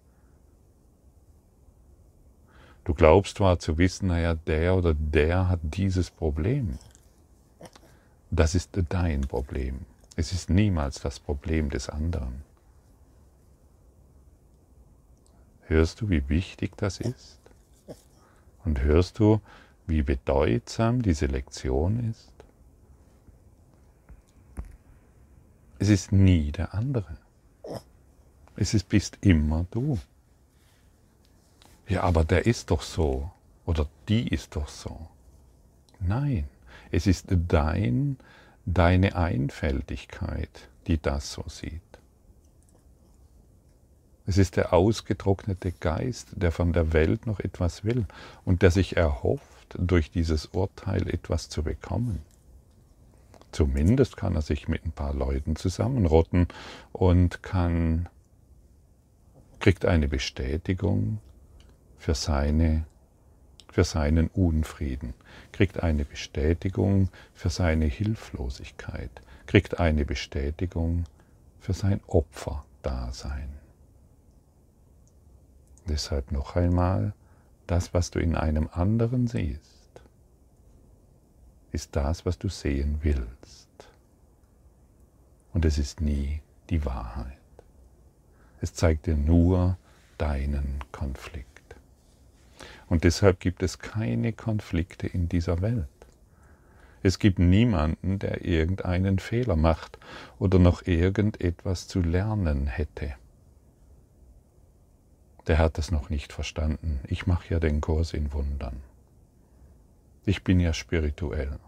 Du 2.82 2.94
glaubst 2.94 3.36
zwar 3.36 3.60
zu 3.60 3.78
wissen, 3.78 4.08
naja, 4.08 4.34
der 4.34 4.74
oder 4.74 4.92
der 4.92 5.48
hat 5.48 5.60
dieses 5.62 6.10
Problem. 6.10 6.80
Das 8.32 8.56
ist 8.56 8.70
dein 8.88 9.20
Problem. 9.20 9.86
Es 10.16 10.32
ist 10.32 10.50
niemals 10.50 11.00
das 11.00 11.20
Problem 11.20 11.70
des 11.70 11.88
anderen. 11.90 12.49
Hörst 15.70 16.00
du, 16.00 16.10
wie 16.10 16.28
wichtig 16.28 16.76
das 16.76 16.98
ist? 16.98 17.38
Und 18.64 18.82
hörst 18.82 19.20
du, 19.20 19.40
wie 19.86 20.02
bedeutsam 20.02 21.00
diese 21.00 21.26
Lektion 21.26 22.10
ist? 22.10 22.32
Es 25.78 25.88
ist 25.88 26.10
nie 26.10 26.50
der 26.50 26.74
andere. 26.74 27.16
Es 28.56 28.74
ist, 28.74 28.88
bist 28.88 29.18
immer 29.20 29.64
du. 29.70 30.00
Ja, 31.86 32.02
aber 32.02 32.24
der 32.24 32.46
ist 32.46 32.72
doch 32.72 32.82
so 32.82 33.30
oder 33.64 33.88
die 34.08 34.26
ist 34.26 34.56
doch 34.56 34.66
so. 34.66 35.06
Nein, 36.00 36.48
es 36.90 37.06
ist 37.06 37.26
dein, 37.28 38.16
deine 38.66 39.14
Einfältigkeit, 39.14 40.68
die 40.88 41.00
das 41.00 41.32
so 41.32 41.44
sieht. 41.46 41.89
Es 44.30 44.38
ist 44.38 44.56
der 44.56 44.72
ausgetrocknete 44.72 45.72
Geist, 45.72 46.28
der 46.36 46.52
von 46.52 46.72
der 46.72 46.92
Welt 46.92 47.26
noch 47.26 47.40
etwas 47.40 47.82
will 47.82 48.06
und 48.44 48.62
der 48.62 48.70
sich 48.70 48.96
erhofft, 48.96 49.74
durch 49.76 50.12
dieses 50.12 50.46
Urteil 50.46 51.08
etwas 51.08 51.48
zu 51.48 51.64
bekommen. 51.64 52.22
Zumindest 53.50 54.16
kann 54.16 54.36
er 54.36 54.42
sich 54.42 54.68
mit 54.68 54.84
ein 54.84 54.92
paar 54.92 55.14
Leuten 55.14 55.56
zusammenrotten 55.56 56.46
und 56.92 57.42
kann, 57.42 58.08
kriegt 59.58 59.84
eine 59.84 60.06
Bestätigung 60.06 61.18
für, 61.98 62.14
seine, 62.14 62.86
für 63.68 63.82
seinen 63.82 64.28
Unfrieden, 64.28 65.12
kriegt 65.50 65.82
eine 65.82 66.04
Bestätigung 66.04 67.08
für 67.34 67.50
seine 67.50 67.86
Hilflosigkeit, 67.86 69.10
kriegt 69.48 69.80
eine 69.80 70.04
Bestätigung 70.04 71.02
für 71.58 71.72
sein 71.72 72.00
Opferdasein. 72.06 73.60
Deshalb 75.88 76.32
noch 76.32 76.56
einmal, 76.56 77.12
das, 77.66 77.94
was 77.94 78.10
du 78.10 78.18
in 78.18 78.36
einem 78.36 78.68
anderen 78.72 79.26
siehst, 79.26 80.02
ist 81.72 81.94
das, 81.96 82.26
was 82.26 82.38
du 82.38 82.48
sehen 82.48 82.98
willst. 83.02 83.68
Und 85.52 85.64
es 85.64 85.78
ist 85.78 86.00
nie 86.00 86.42
die 86.68 86.84
Wahrheit. 86.84 87.38
Es 88.60 88.74
zeigt 88.74 89.06
dir 89.06 89.16
nur 89.16 89.78
deinen 90.18 90.80
Konflikt. 90.92 91.46
Und 92.88 93.04
deshalb 93.04 93.40
gibt 93.40 93.62
es 93.62 93.78
keine 93.78 94.32
Konflikte 94.32 95.06
in 95.06 95.28
dieser 95.28 95.62
Welt. 95.62 95.86
Es 97.02 97.18
gibt 97.18 97.38
niemanden, 97.38 98.18
der 98.18 98.44
irgendeinen 98.44 99.18
Fehler 99.18 99.56
macht 99.56 99.98
oder 100.38 100.58
noch 100.58 100.86
irgendetwas 100.86 101.88
zu 101.88 102.00
lernen 102.00 102.66
hätte. 102.66 103.14
Der 105.46 105.58
hat 105.58 105.78
es 105.78 105.90
noch 105.90 106.10
nicht 106.10 106.32
verstanden. 106.32 107.00
Ich 107.06 107.26
mache 107.26 107.54
ja 107.54 107.60
den 107.60 107.80
Kurs 107.80 108.12
in 108.12 108.32
Wundern. 108.32 108.82
Ich 110.24 110.44
bin 110.44 110.60
ja 110.60 110.72
spirituell. 110.72 111.58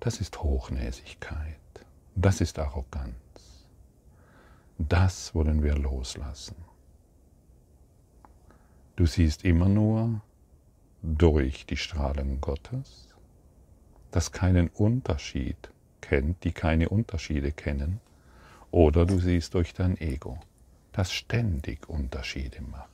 Das 0.00 0.20
ist 0.20 0.42
Hochnäsigkeit. 0.42 1.56
Das 2.14 2.40
ist 2.40 2.58
Arroganz. 2.58 3.14
Das 4.78 5.34
wollen 5.34 5.62
wir 5.62 5.74
loslassen. 5.74 6.56
Du 8.96 9.06
siehst 9.06 9.44
immer 9.44 9.68
nur 9.68 10.20
durch 11.02 11.66
die 11.66 11.76
Strahlen 11.76 12.40
Gottes, 12.40 13.08
das 14.10 14.32
keinen 14.32 14.68
Unterschied 14.68 15.70
kennt, 16.00 16.44
die 16.44 16.52
keine 16.52 16.88
Unterschiede 16.88 17.52
kennen, 17.52 18.00
oder 18.70 19.06
du 19.06 19.18
siehst 19.18 19.54
durch 19.54 19.74
dein 19.74 19.98
Ego, 19.98 20.38
das 20.96 21.12
ständig 21.12 21.90
Unterschiede 21.90 22.62
macht. 22.62 22.88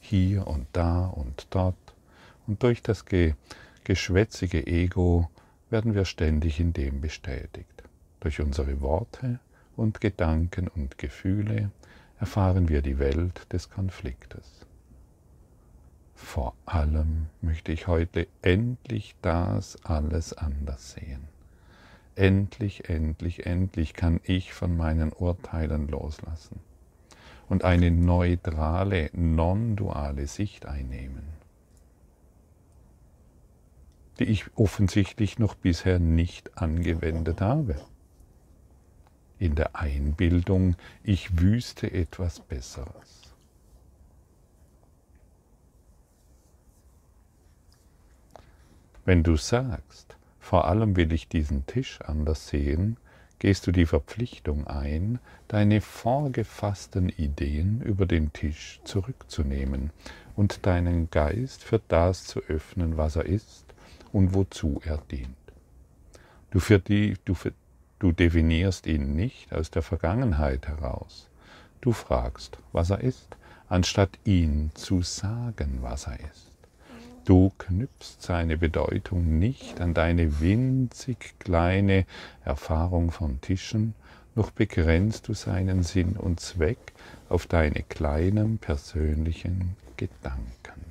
Hier 0.00 0.48
und 0.48 0.66
da 0.72 1.06
und 1.06 1.46
dort. 1.50 1.76
Und 2.48 2.64
durch 2.64 2.82
das 2.82 3.04
geschwätzige 3.84 4.66
Ego 4.66 5.30
werden 5.70 5.94
wir 5.94 6.04
ständig 6.04 6.58
in 6.58 6.72
dem 6.72 7.00
bestätigt. 7.00 7.84
Durch 8.18 8.40
unsere 8.40 8.80
Worte 8.80 9.38
und 9.76 10.00
Gedanken 10.00 10.66
und 10.66 10.98
Gefühle 10.98 11.70
erfahren 12.18 12.68
wir 12.68 12.82
die 12.82 12.98
Welt 12.98 13.52
des 13.52 13.70
Konfliktes. 13.70 14.66
Vor 16.16 16.54
allem 16.64 17.26
möchte 17.40 17.70
ich 17.70 17.86
heute 17.86 18.26
endlich 18.42 19.14
das 19.22 19.76
alles 19.84 20.32
anders 20.32 20.92
sehen. 20.92 21.28
Endlich, 22.16 22.88
endlich, 22.88 23.46
endlich 23.46 23.94
kann 23.94 24.20
ich 24.24 24.52
von 24.52 24.76
meinen 24.76 25.12
Urteilen 25.12 25.86
loslassen 25.86 26.58
und 27.48 27.64
eine 27.64 27.90
neutrale, 27.90 29.10
non-duale 29.12 30.26
Sicht 30.26 30.66
einnehmen, 30.66 31.24
die 34.18 34.24
ich 34.24 34.46
offensichtlich 34.56 35.38
noch 35.38 35.54
bisher 35.54 35.98
nicht 35.98 36.58
angewendet 36.58 37.40
habe. 37.40 37.76
in 39.38 39.54
der 39.54 39.76
Einbildung, 39.76 40.76
ich 41.02 41.38
wüsste 41.40 41.92
etwas 41.92 42.40
Besseres. 42.40 43.34
Wenn 49.04 49.22
du 49.22 49.36
sagst, 49.36 50.16
vor 50.40 50.66
allem 50.66 50.96
will 50.96 51.12
ich 51.12 51.28
diesen 51.28 51.66
Tisch 51.66 52.00
anders 52.00 52.48
sehen, 52.48 52.96
gehst 53.38 53.66
du 53.66 53.72
die 53.72 53.86
Verpflichtung 53.86 54.66
ein, 54.66 55.18
deine 55.48 55.80
vorgefassten 55.80 57.08
Ideen 57.08 57.80
über 57.82 58.06
den 58.06 58.32
Tisch 58.32 58.80
zurückzunehmen 58.84 59.90
und 60.34 60.66
deinen 60.66 61.10
Geist 61.10 61.62
für 61.62 61.80
das 61.88 62.24
zu 62.24 62.40
öffnen, 62.40 62.96
was 62.96 63.16
er 63.16 63.26
ist 63.26 63.64
und 64.12 64.34
wozu 64.34 64.80
er 64.84 64.98
dient. 65.10 65.36
Du, 66.50 66.60
die, 66.78 67.16
du, 67.24 67.34
für, 67.34 67.52
du 67.98 68.12
definierst 68.12 68.86
ihn 68.86 69.14
nicht 69.14 69.52
aus 69.52 69.70
der 69.70 69.82
Vergangenheit 69.82 70.68
heraus. 70.68 71.28
Du 71.80 71.92
fragst, 71.92 72.58
was 72.72 72.90
er 72.90 73.00
ist, 73.00 73.36
anstatt 73.68 74.18
ihn 74.24 74.70
zu 74.74 75.02
sagen, 75.02 75.78
was 75.82 76.06
er 76.06 76.18
ist. 76.20 76.45
Du 77.26 77.50
knüpfst 77.58 78.22
seine 78.22 78.56
Bedeutung 78.56 79.40
nicht 79.40 79.80
an 79.80 79.94
deine 79.94 80.40
winzig 80.40 81.34
kleine 81.40 82.06
Erfahrung 82.44 83.10
von 83.10 83.40
Tischen, 83.40 83.94
noch 84.36 84.52
begrenzt 84.52 85.26
du 85.26 85.34
seinen 85.34 85.82
Sinn 85.82 86.16
und 86.16 86.38
Zweck 86.38 86.92
auf 87.28 87.48
deine 87.48 87.82
kleinen 87.82 88.58
persönlichen 88.58 89.74
Gedanken. 89.96 90.84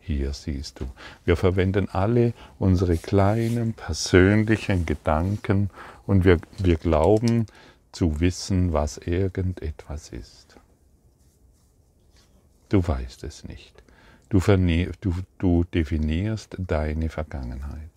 Hier 0.00 0.34
siehst 0.34 0.80
du, 0.80 0.90
wir 1.24 1.36
verwenden 1.36 1.88
alle 1.88 2.34
unsere 2.58 2.98
kleinen 2.98 3.72
persönlichen 3.72 4.84
Gedanken 4.84 5.70
und 6.06 6.26
wir, 6.26 6.38
wir 6.58 6.76
glauben 6.76 7.46
zu 7.92 8.20
wissen, 8.20 8.74
was 8.74 8.98
irgendetwas 8.98 10.10
ist. 10.10 10.58
Du 12.68 12.86
weißt 12.86 13.24
es 13.24 13.44
nicht. 13.44 13.82
Du, 14.30 14.38
du, 14.38 15.14
du 15.38 15.64
definierst 15.64 16.56
deine 16.56 17.08
Vergangenheit. 17.08 17.90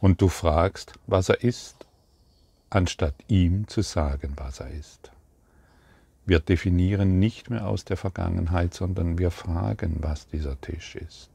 Und 0.00 0.20
du 0.20 0.28
fragst, 0.28 0.94
was 1.06 1.28
er 1.28 1.44
ist, 1.44 1.86
anstatt 2.70 3.14
ihm 3.28 3.68
zu 3.68 3.82
sagen, 3.82 4.32
was 4.36 4.58
er 4.58 4.70
ist. 4.70 5.12
Wir 6.26 6.40
definieren 6.40 7.20
nicht 7.20 7.50
mehr 7.50 7.68
aus 7.68 7.84
der 7.84 7.96
Vergangenheit, 7.96 8.74
sondern 8.74 9.16
wir 9.18 9.30
fragen, 9.30 9.98
was 10.00 10.26
dieser 10.26 10.60
Tisch 10.60 10.96
ist. 10.96 11.30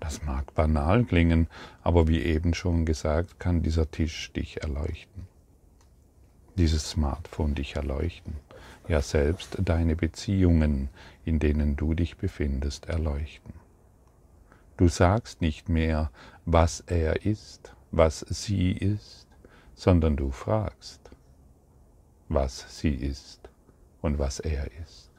Das 0.00 0.24
mag 0.24 0.52
banal 0.54 1.04
klingen, 1.04 1.46
aber 1.82 2.08
wie 2.08 2.20
eben 2.20 2.52
schon 2.52 2.84
gesagt, 2.84 3.38
kann 3.38 3.62
dieser 3.62 3.88
Tisch 3.88 4.32
dich 4.32 4.60
erleuchten. 4.62 5.29
Dieses 6.56 6.90
Smartphone 6.90 7.54
dich 7.54 7.76
erleuchten 7.76 8.36
ja 8.90 9.00
selbst 9.00 9.56
deine 9.60 9.94
Beziehungen, 9.94 10.88
in 11.24 11.38
denen 11.38 11.76
du 11.76 11.94
dich 11.94 12.16
befindest, 12.16 12.86
erleuchten. 12.86 13.54
Du 14.76 14.88
sagst 14.88 15.40
nicht 15.40 15.68
mehr, 15.68 16.10
was 16.44 16.80
er 16.80 17.24
ist, 17.24 17.74
was 17.92 18.20
sie 18.28 18.72
ist, 18.72 19.28
sondern 19.74 20.16
du 20.16 20.30
fragst, 20.32 21.00
was 22.28 22.78
sie 22.80 22.94
ist 22.94 23.48
und 24.02 24.18
was 24.18 24.40
er 24.40 24.66
ist. 24.82 25.10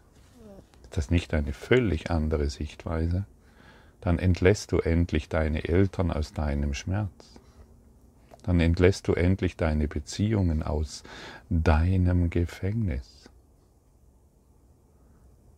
Ist 0.84 0.98
das 0.98 1.10
nicht 1.10 1.34
eine 1.34 1.54
völlig 1.54 2.12
andere 2.12 2.50
Sichtweise? 2.50 3.26
Dann 4.02 4.20
entlässt 4.20 4.72
du 4.72 4.80
endlich 4.80 5.30
deine 5.30 5.64
Eltern 5.64 6.12
aus 6.12 6.34
deinem 6.34 6.74
Schmerz. 6.74 7.40
Dann 8.44 8.60
entlässt 8.60 9.08
du 9.08 9.14
endlich 9.14 9.56
deine 9.56 9.88
Beziehungen 9.88 10.64
aus 10.64 11.04
deinem 11.50 12.30
Gefängnis. 12.30 13.30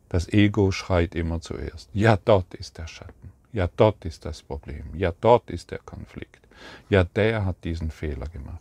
Das 0.10 0.32
Ego 0.32 0.72
schreit 0.72 1.16
immer 1.16 1.42
zuerst. 1.42 1.90
Ja, 1.94 2.18
dort 2.24 2.54
ist 2.54 2.78
der 2.78 2.88
Schatten. 2.88 3.32
Ja, 3.52 3.70
dort 3.76 4.06
ist 4.06 4.26
das 4.26 4.44
Problem. 4.44 4.86
Ja, 4.96 5.14
dort 5.22 5.50
ist 5.50 5.72
der 5.72 5.80
Konflikt. 5.80 6.48
Ja, 6.90 7.04
der 7.04 7.46
hat 7.46 7.64
diesen 7.64 7.92
Fehler 7.92 8.28
gemacht. 8.28 8.60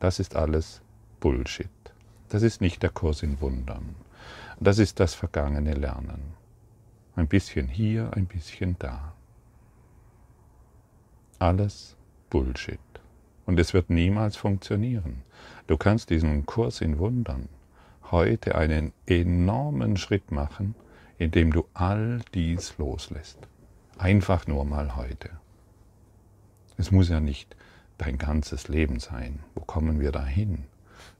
Das 0.00 0.18
ist 0.18 0.36
alles 0.36 0.80
Bullshit. 1.20 1.68
Das 2.28 2.42
ist 2.42 2.60
nicht 2.60 2.82
der 2.82 2.90
Kurs 2.90 3.22
in 3.22 3.40
Wundern. 3.40 3.94
Das 4.58 4.78
ist 4.78 5.00
das 5.00 5.14
vergangene 5.14 5.74
Lernen. 5.74 6.34
Ein 7.14 7.28
bisschen 7.28 7.68
hier, 7.68 8.10
ein 8.14 8.26
bisschen 8.26 8.76
da. 8.78 9.14
Alles 11.38 11.96
Bullshit. 12.30 12.80
Und 13.46 13.58
es 13.60 13.72
wird 13.72 13.90
niemals 13.90 14.36
funktionieren. 14.36 15.22
Du 15.66 15.76
kannst 15.76 16.10
diesen 16.10 16.44
Kurs 16.46 16.80
in 16.80 16.98
Wundern 16.98 17.48
heute 18.10 18.54
einen 18.56 18.92
enormen 19.06 19.96
Schritt 19.96 20.30
machen, 20.30 20.74
indem 21.18 21.52
du 21.52 21.66
all 21.74 22.20
dies 22.34 22.76
loslässt. 22.78 23.38
Einfach 23.98 24.46
nur 24.46 24.64
mal 24.64 24.96
heute. 24.96 25.30
Es 26.76 26.90
muss 26.90 27.08
ja 27.08 27.20
nicht 27.20 27.56
dein 27.98 28.18
ganzes 28.18 28.68
Leben 28.68 29.00
sein. 29.00 29.40
Wo 29.54 29.62
kommen 29.62 30.00
wir 30.00 30.12
dahin? 30.12 30.64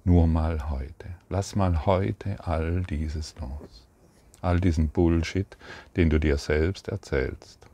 Nur 0.05 0.27
mal 0.27 0.71
heute. 0.71 1.07
Lass 1.31 1.57
mal 1.57 1.87
heute 1.87 2.47
all 2.47 2.83
dieses 2.83 3.35
los. 3.41 3.87
All 4.43 4.61
diesen 4.61 4.89
Bullshit, 4.89 5.57
den 5.97 6.11
du 6.11 6.21
dir 6.21 6.37
selbst 6.37 6.89
erzählst. 6.89 7.67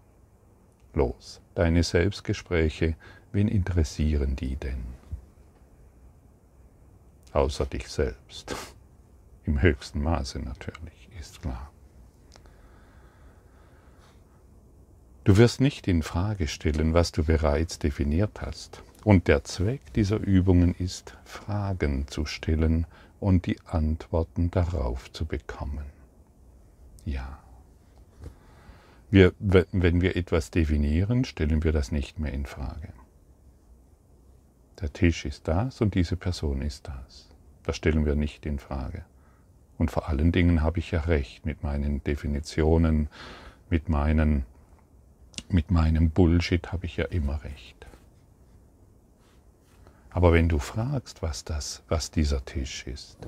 Los. 0.95 1.41
Deine 1.55 1.83
Selbstgespräche, 1.83 2.97
wen 3.33 3.49
interessieren 3.49 4.37
die 4.37 4.57
denn? 4.57 4.85
Außer 7.33 7.67
dich 7.67 7.89
selbst. 7.89 8.55
Im 9.45 9.61
höchsten 9.61 10.03
Maße 10.03 10.39
natürlich, 10.39 11.09
ist 11.19 11.43
klar. 11.43 11.73
Du 15.25 15.37
wirst 15.37 15.61
nicht 15.61 15.87
in 15.87 16.03
Frage 16.03 16.49
stellen, 16.49 16.95
was 16.95 17.13
du 17.13 17.25
bereits 17.25 17.79
definiert 17.79 18.41
hast. 18.41 18.83
Und 19.05 19.29
der 19.29 19.45
Zweck 19.45 19.93
dieser 19.95 20.19
Übungen 20.19 20.75
ist, 20.75 21.17
Fragen 21.25 22.07
zu 22.09 22.25
stellen 22.25 22.87
und 23.21 23.47
die 23.47 23.61
Antworten 23.67 24.51
darauf 24.51 25.13
zu 25.13 25.25
bekommen. 25.27 25.85
Ja. 27.05 27.39
Wir, 29.11 29.33
wenn 29.39 30.01
wir 30.01 30.17
etwas 30.17 30.51
definieren, 30.51 31.25
stellen 31.25 31.63
wir 31.63 31.73
das 31.73 31.93
nicht 31.93 32.19
mehr 32.19 32.33
in 32.33 32.47
Frage. 32.47 32.93
Der 34.83 34.93
Tisch 34.93 35.25
ist 35.25 35.47
das 35.47 35.81
und 35.81 35.95
diese 35.95 36.17
Person 36.17 36.61
ist 36.61 36.89
das. 36.89 37.29
Das 37.63 37.77
stellen 37.77 38.05
wir 38.05 38.17
nicht 38.17 38.45
in 38.47 38.59
Frage. 38.59 39.05
Und 39.79 39.93
vor 39.93 40.09
allen 40.09 40.33
Dingen 40.33 40.61
habe 40.61 40.81
ich 40.81 40.91
ja 40.91 41.03
recht 41.03 41.47
mit 41.47 41.63
meinen 41.63 42.03
Definitionen, 42.03 43.09
mit, 43.71 43.89
meinen, 43.89 44.45
mit 45.49 45.71
meinem 45.71 46.11
Bullshit 46.11 46.73
habe 46.73 46.87
ich 46.87 46.97
ja 46.97 47.05
immer 47.05 47.45
recht. 47.45 47.87
Aber 50.11 50.33
wenn 50.33 50.49
du 50.49 50.59
fragst, 50.59 51.23
was, 51.23 51.45
das, 51.45 51.85
was 51.89 52.11
dieser 52.11 52.45
Tisch 52.45 52.85
ist, 52.89 53.19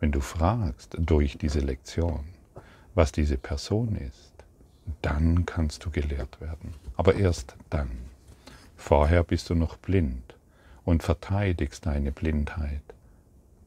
wenn 0.00 0.10
du 0.10 0.20
fragst 0.20 0.96
durch 0.98 1.36
diese 1.36 1.60
Lektion, 1.60 2.24
was 2.94 3.12
diese 3.12 3.36
Person 3.36 3.94
ist, 3.94 4.32
dann 5.02 5.44
kannst 5.44 5.84
du 5.84 5.90
gelehrt 5.90 6.40
werden. 6.40 6.72
Aber 6.96 7.14
erst 7.14 7.56
dann. 7.68 7.90
Vorher 8.78 9.22
bist 9.22 9.50
du 9.50 9.54
noch 9.54 9.76
blind 9.76 10.37
und 10.88 11.02
verteidigst 11.02 11.84
deine 11.84 12.12
Blindheit 12.12 12.80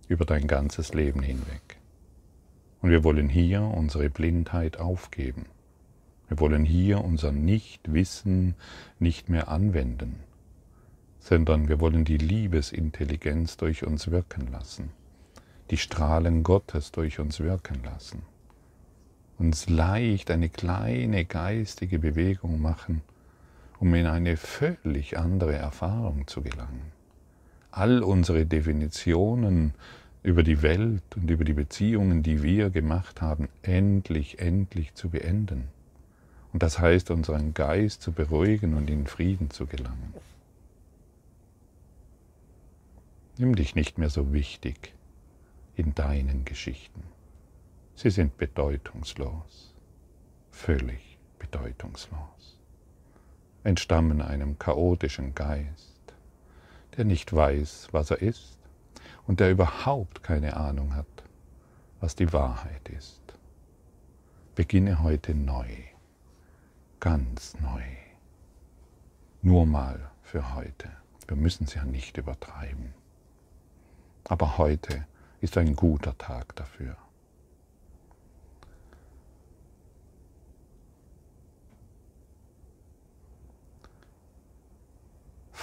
über 0.08 0.26
dein 0.26 0.48
ganzes 0.48 0.96
Leben 0.96 1.22
hinweg. 1.22 1.78
Und 2.82 2.90
wir 2.90 3.04
wollen 3.04 3.30
hier 3.30 3.62
unsere 3.62 4.10
Blindheit 4.10 4.80
aufgeben. 4.80 5.46
Wir 6.30 6.40
wollen 6.40 6.66
hier 6.66 7.04
unser 7.04 7.32
Nichtwissen 7.32 8.56
nicht 8.98 9.30
mehr 9.30 9.50
anwenden, 9.50 10.16
sondern 11.20 11.68
wir 11.68 11.80
wollen 11.80 12.06
die 12.06 12.18
Liebesintelligenz 12.18 13.56
durch 13.56 13.86
uns 13.86 14.10
wirken 14.10 14.48
lassen, 14.52 14.90
die 15.70 15.78
Strahlen 15.78 16.42
Gottes 16.42 16.92
durch 16.92 17.20
uns 17.20 17.40
wirken 17.40 17.84
lassen, 17.84 18.24
uns 19.38 19.70
leicht 19.70 20.32
eine 20.32 20.50
kleine 20.50 21.26
geistige 21.26 22.00
Bewegung 22.00 22.60
machen, 22.60 23.04
um 23.80 23.94
in 23.94 24.08
eine 24.08 24.38
völlig 24.38 25.20
andere 25.20 25.54
Erfahrung 25.54 26.26
zu 26.26 26.42
gelangen. 26.42 27.00
All 27.72 28.04
unsere 28.04 28.46
Definitionen 28.46 29.74
über 30.24 30.44
die 30.44 30.62
Welt 30.62 31.04
und 31.16 31.32
über 31.32 31.44
die 31.44 31.54
Beziehungen, 31.54 32.22
die 32.22 32.44
wir 32.44 32.70
gemacht 32.70 33.22
haben, 33.22 33.50
endlich, 33.64 34.40
endlich 34.40 34.94
zu 34.94 35.10
beenden. 35.10 35.70
Und 36.54 36.62
das 36.64 36.80
heißt, 36.80 37.12
unseren 37.12 37.54
Geist 37.54 38.02
zu 38.02 38.12
beruhigen 38.12 38.76
und 38.76 38.90
in 38.90 39.08
Frieden 39.08 39.50
zu 39.50 39.66
gelangen. 39.66 40.14
Nimm 43.38 43.56
dich 43.56 43.74
nicht 43.74 43.98
mehr 43.98 44.10
so 44.10 44.34
wichtig 44.34 44.94
in 45.76 45.96
deinen 45.96 46.46
Geschichten. 46.46 47.04
Sie 47.96 48.10
sind 48.10 48.38
bedeutungslos, 48.38 49.74
völlig 50.52 51.18
bedeutungslos, 51.40 52.60
entstammen 53.64 54.22
einem 54.22 54.60
chaotischen 54.60 55.34
Geist, 55.34 55.91
der 56.98 57.06
nicht 57.06 57.34
weiß, 57.34 57.90
was 57.92 58.12
er 58.12 58.22
ist 58.22 58.58
und 59.28 59.40
der 59.40 59.52
überhaupt 59.52 60.24
keine 60.24 60.58
Ahnung 60.58 60.96
hat, 60.96 61.08
was 62.00 62.16
die 62.16 62.32
Wahrheit 62.34 62.90
ist. 62.90 63.22
Beginne 64.56 65.02
heute 65.02 65.34
neu, 65.34 65.70
ganz 67.00 67.56
neu, 67.60 67.84
nur 69.42 69.66
mal 69.66 70.12
für 70.24 70.56
heute. 70.56 70.90
Wir 71.28 71.38
müssen 71.38 71.64
es 71.64 71.76
ja 71.76 71.86
nicht 71.86 72.18
übertreiben. 72.18 72.94
Aber 74.26 74.58
heute 74.58 75.06
ist 75.40 75.58
ein 75.58 75.76
guter 75.76 76.18
Tag 76.18 76.56
dafür. 76.56 76.96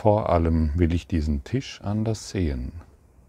Vor 0.01 0.31
allem 0.31 0.71
will 0.77 0.95
ich 0.95 1.09
diesen 1.09 1.43
Tisch 1.43 1.81
anders 1.83 2.31
sehen. 2.31 2.71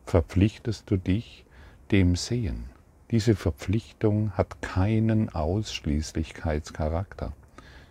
Verpflichtest 0.05 0.91
du 0.91 0.97
dich 0.97 1.43
dem 1.89 2.15
Sehen. 2.15 2.65
Diese 3.09 3.33
Verpflichtung 3.33 4.37
hat 4.37 4.61
keinen 4.61 5.29
Ausschließlichkeitscharakter. 5.29 7.33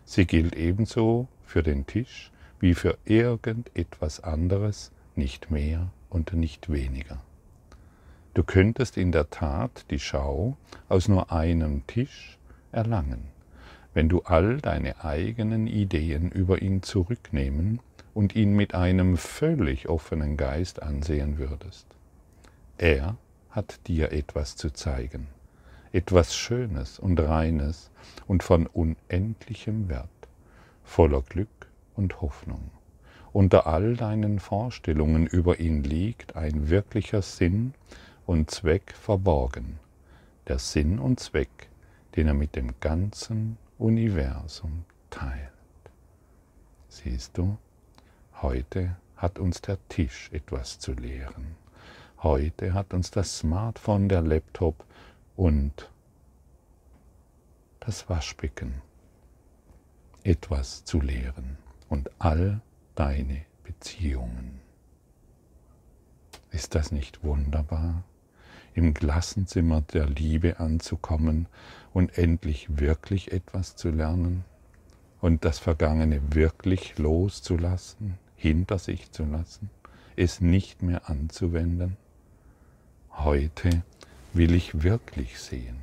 Sie 0.04 0.26
gilt 0.26 0.54
ebenso 0.54 1.26
für 1.44 1.64
den 1.64 1.88
Tisch 1.88 2.30
wie 2.60 2.74
für 2.74 2.96
irgendetwas 3.04 4.22
anderes, 4.22 4.92
nicht 5.16 5.50
mehr 5.50 5.90
und 6.08 6.34
nicht 6.34 6.70
weniger. 6.70 7.20
Du 8.34 8.44
könntest 8.44 8.96
in 8.96 9.10
der 9.10 9.28
Tat 9.30 9.86
die 9.90 9.98
Schau 9.98 10.56
aus 10.88 11.08
nur 11.08 11.32
einem 11.32 11.84
Tisch 11.88 12.38
erlangen, 12.70 13.24
wenn 13.92 14.08
du 14.08 14.22
all 14.22 14.58
deine 14.58 15.04
eigenen 15.04 15.66
Ideen 15.66 16.30
über 16.30 16.62
ihn 16.62 16.84
zurücknehmen 16.84 17.80
und 18.14 18.34
ihn 18.34 18.54
mit 18.54 18.74
einem 18.74 19.16
völlig 19.16 19.88
offenen 19.88 20.36
Geist 20.36 20.82
ansehen 20.82 21.38
würdest. 21.38 21.86
Er 22.78 23.16
hat 23.50 23.86
dir 23.88 24.12
etwas 24.12 24.56
zu 24.56 24.70
zeigen, 24.70 25.28
etwas 25.92 26.36
Schönes 26.36 26.98
und 26.98 27.18
Reines 27.20 27.90
und 28.26 28.42
von 28.42 28.66
unendlichem 28.66 29.88
Wert, 29.88 30.08
voller 30.84 31.22
Glück 31.22 31.48
und 31.96 32.20
Hoffnung. 32.20 32.70
Unter 33.32 33.66
all 33.66 33.96
deinen 33.96 34.38
Vorstellungen 34.38 35.26
über 35.26 35.60
ihn 35.60 35.82
liegt 35.82 36.36
ein 36.36 36.70
wirklicher 36.70 37.22
Sinn 37.22 37.74
und 38.26 38.50
Zweck 38.50 38.94
verborgen, 38.94 39.78
der 40.46 40.58
Sinn 40.58 40.98
und 40.98 41.20
Zweck, 41.20 41.68
den 42.16 42.26
er 42.26 42.34
mit 42.34 42.56
dem 42.56 42.74
ganzen 42.80 43.58
Universum 43.78 44.84
teilt. 45.10 45.52
Siehst 46.88 47.36
du? 47.36 47.58
Heute 48.40 48.96
hat 49.16 49.40
uns 49.40 49.62
der 49.62 49.78
Tisch 49.88 50.30
etwas 50.32 50.78
zu 50.78 50.92
lehren. 50.92 51.56
Heute 52.22 52.72
hat 52.72 52.94
uns 52.94 53.10
das 53.10 53.38
Smartphone, 53.38 54.08
der 54.08 54.22
Laptop 54.22 54.84
und 55.34 55.90
das 57.80 58.08
Waschbecken 58.08 58.80
etwas 60.22 60.84
zu 60.84 61.00
lehren 61.00 61.58
und 61.88 62.10
all 62.20 62.60
deine 62.94 63.42
Beziehungen. 63.64 64.60
Ist 66.52 66.76
das 66.76 66.92
nicht 66.92 67.24
wunderbar, 67.24 68.04
im 68.72 68.94
Klassenzimmer 68.94 69.80
der 69.80 70.06
Liebe 70.06 70.60
anzukommen 70.60 71.48
und 71.92 72.16
endlich 72.16 72.78
wirklich 72.78 73.32
etwas 73.32 73.74
zu 73.74 73.90
lernen 73.90 74.44
und 75.20 75.44
das 75.44 75.58
Vergangene 75.58 76.34
wirklich 76.36 76.98
loszulassen? 76.98 78.16
Hinter 78.38 78.78
sich 78.78 79.10
zu 79.12 79.24
lassen, 79.24 79.68
es 80.16 80.40
nicht 80.40 80.82
mehr 80.82 81.10
anzuwenden. 81.10 81.96
Heute 83.10 83.82
will 84.32 84.54
ich 84.54 84.82
wirklich 84.82 85.38
sehen. 85.38 85.76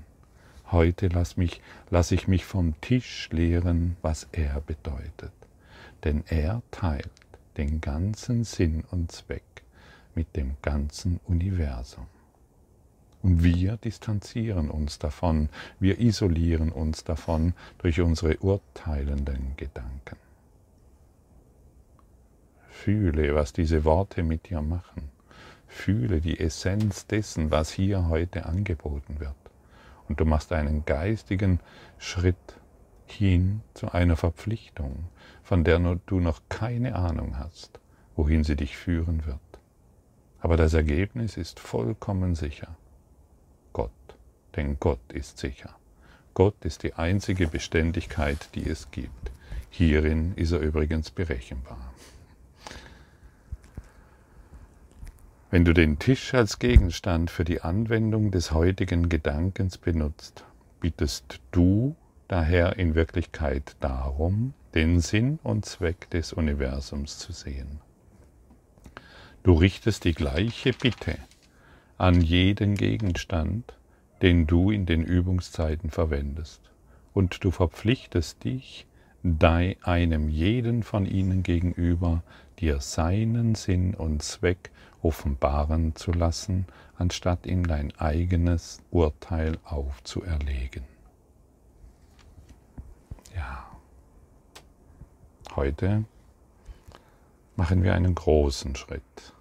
Heute 0.72 1.10
lasse 1.10 1.39
mich, 1.39 1.62
lass 1.91 2.12
ich 2.12 2.28
mich 2.28 2.46
vom 2.46 2.80
Tisch 2.82 3.30
lehren, 3.32 3.98
was 4.02 4.28
er 4.32 4.62
bedeutet. 4.62 5.34
Denn 6.04 6.24
er 6.28 6.63
teilt 6.72 7.12
den 7.58 7.82
ganzen 7.82 8.44
Sinn 8.44 8.84
und 8.89 9.12
Zweck 9.12 9.63
mit 10.15 10.36
dem 10.36 10.56
ganzen 10.62 11.20
Universum. 11.26 12.08
Und 13.22 13.44
wir 13.44 13.78
distanzieren 13.78 14.70
uns 14.70 14.98
davon, 15.00 15.50
wir 15.80 16.00
isolieren 16.00 16.72
uns 16.72 17.04
davon 17.04 17.54
durch 17.80 18.00
unsere 18.00 18.38
urteilenden 18.38 19.54
Gedanken. 19.58 20.25
Fühle, 22.86 23.34
was 23.34 23.52
diese 23.52 23.84
Worte 23.84 24.21
mit 24.21 24.48
dir 24.52 24.62
machen. 24.62 25.10
Fühle 25.65 26.21
die 26.21 26.39
Essenz 26.39 27.08
dessen, 27.08 27.50
was 27.50 27.71
hier 27.71 28.10
heute 28.10 28.45
angeboten 28.45 29.19
wird. 29.19 29.34
Und 30.08 30.19
du 30.19 30.26
machst 30.26 30.52
einen 30.52 30.86
geistigen 30.86 31.62
Schritt 31.98 32.60
hin 33.08 33.62
zu 33.74 33.91
einer 33.91 34.15
Verpflichtung, 34.15 35.06
von 35.41 35.63
der 35.63 35.80
du 35.80 36.19
noch 36.19 36.41
keine 36.48 36.93
Ahnung 36.93 37.39
hast, 37.39 37.80
wohin 38.15 38.43
sie 38.43 38.56
dich 38.56 38.78
führen 38.78 39.26
wird. 39.26 39.39
Aber 40.39 40.56
das 40.56 40.76
Ergebnis 40.76 41.38
ist 41.38 41.60
vollkommen 41.60 42.36
sicher. 42.36 42.78
Gott, 43.74 43.89
denn 44.56 44.78
Gott 44.80 45.12
ist 45.12 45.39
sicher. 45.39 45.76
Gott 46.36 46.63
ist 46.63 46.84
die 46.84 46.93
einzige 46.93 47.48
Beständigkeit, 47.48 48.50
die 48.54 48.69
es 48.69 48.91
gibt. 48.91 49.32
Hierin 49.71 50.36
ist 50.36 50.52
er 50.52 50.60
übrigens 50.60 51.10
berechenbar. 51.10 51.95
Wenn 55.51 55.63
du 55.63 55.73
den 55.73 55.99
Tisch 55.99 56.34
als 56.34 56.58
Gegenstand 56.58 57.29
für 57.29 57.43
die 57.43 57.62
Anwendung 57.62 58.31
des 58.31 58.51
heutigen 58.51 59.10
Gedankens 59.10 59.77
benutzt, 59.77 60.43
bittest 60.79 61.39
du 61.51 61.95
daher 62.27 62.77
in 62.77 62.95
Wirklichkeit 62.95 63.75
darum, 63.79 64.53
den 64.73 64.99
Sinn 64.99 65.39
und 65.43 65.65
Zweck 65.65 66.10
des 66.10 66.34
Universums 66.34 67.19
zu 67.19 67.31
sehen. 67.31 67.79
Du 69.43 69.53
richtest 69.53 70.03
die 70.03 70.13
gleiche 70.13 70.73
Bitte 70.73 71.17
an 71.97 72.21
jeden 72.21 72.73
Gegenstand, 72.73 73.75
den 74.23 74.47
du 74.47 74.71
in 74.71 74.88
den 74.88 75.03
Übungszeiten 75.03 75.91
verwendest, 75.91 76.60
und 77.13 77.43
du 77.43 77.51
verpflichtest 77.51 78.43
dich, 78.43 78.88
einem 79.84 80.29
jeden 80.29 80.84
von 80.84 81.05
ihnen 81.05 81.43
gegenüber, 81.43 82.23
dir 82.60 82.79
seinen 82.81 83.55
Sinn 83.55 83.93
und 83.93 84.23
Zweck 84.23 84.71
offenbaren 85.06 85.96
zu 85.96 86.12
lassen, 86.12 86.65
anstatt 86.98 87.46
ihm 87.46 87.68
dein 87.68 87.96
eigenes 87.98 88.82
Urteil 88.89 89.60
aufzuerlegen. 89.63 90.84
Ja, 93.36 93.68
heute 95.56 96.06
machen 97.56 97.84
wir 97.84 97.94
einen 97.94 98.15
großen 98.15 98.76
Schritt 98.76 99.34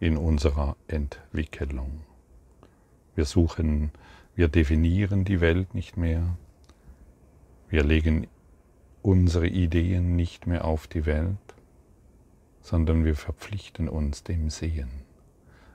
in 0.00 0.16
unserer 0.16 0.74
Entwicklung. 0.88 2.00
Wir 3.14 3.26
suchen, 3.26 3.92
wir 4.34 4.48
definieren 4.48 5.26
die 5.26 5.42
Welt 5.42 5.74
nicht 5.74 5.98
mehr, 5.98 6.38
wir 7.68 7.84
legen 7.84 8.26
unsere 9.02 9.48
Ideen 9.48 10.16
nicht 10.16 10.46
mehr 10.46 10.64
auf 10.64 10.86
die 10.86 11.04
Welt, 11.04 11.36
sondern 12.62 13.04
wir 13.04 13.16
verpflichten 13.16 13.88
uns 13.88 14.22
dem 14.22 14.48
Sehen. 14.48 15.02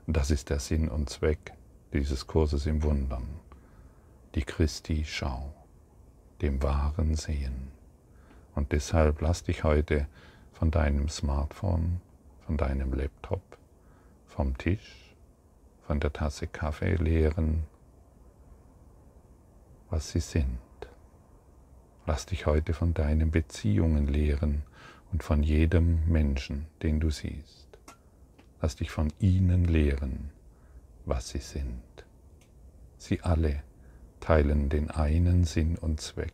Das 0.08 0.32
ist 0.32 0.50
der 0.50 0.60
Sinn 0.60 0.88
und 0.88 1.10
Zweck 1.10 1.54
dieses 1.94 2.28
Kurses 2.28 2.66
im 2.66 2.82
Wundern. 2.84 3.28
Die 4.36 4.44
Christi 4.44 5.04
Schau, 5.06 5.54
dem 6.42 6.64
wahren 6.64 7.16
Sehen. 7.16 7.72
Und 8.56 8.72
deshalb 8.72 9.22
lass 9.22 9.44
dich 9.44 9.64
heute 9.64 10.08
von 10.54 10.72
deinem 10.72 11.10
Smartphone, 11.10 12.00
von 12.46 12.58
deinem 12.58 12.94
Laptop, 12.94 13.42
vom 14.26 14.58
Tisch, 14.58 15.14
von 15.86 16.00
der 16.00 16.14
Tasse 16.14 16.48
Kaffee 16.48 16.96
lehren, 16.96 17.64
was 19.90 20.12
sie 20.12 20.22
sind. 20.22 20.58
Lass 22.06 22.26
dich 22.26 22.46
heute 22.46 22.74
von 22.74 22.94
deinen 22.94 23.32
Beziehungen 23.32 24.08
lehren 24.08 24.64
und 25.12 25.24
von 25.24 25.44
jedem 25.44 26.00
Menschen, 26.08 26.68
den 26.82 27.00
du 27.00 27.10
siehst. 27.10 27.68
Lass 28.62 28.76
dich 28.76 28.92
von 28.92 29.14
ihnen 29.20 29.66
lehren, 29.66 30.32
was 31.06 31.30
sie 31.30 31.40
sind. 31.40 31.82
Sie 32.98 33.22
alle 33.22 33.64
teilen 34.20 34.70
den 34.70 34.90
einen 34.90 35.44
Sinn 35.44 35.78
und 35.78 36.02
Zweck. 36.02 36.34